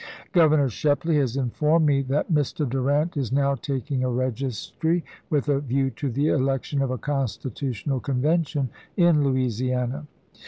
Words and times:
Governor 0.31 0.69
Shepley 0.69 1.17
has 1.17 1.37
informed 1.37 1.85
me 1.85 2.01
that 2.01 2.31
Mr. 2.33 2.67
Durant 2.67 3.15
is 3.15 3.31
now 3.31 3.53
taking 3.53 4.03
a 4.03 4.09
registry, 4.09 5.05
with 5.29 5.47
a 5.47 5.59
view 5.59 5.91
to 5.91 6.09
the 6.09 6.29
election 6.29 6.81
of 6.81 6.89
a 6.89 6.97
Constitutional 6.97 7.99
Convention 7.99 8.69
in 8.97 9.23
Louisiana. 9.23 10.07